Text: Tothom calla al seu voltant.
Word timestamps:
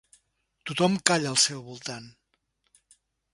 Tothom 0.69 0.95
calla 1.09 1.29
al 1.33 1.37
seu 1.43 1.61
voltant. 1.67 2.09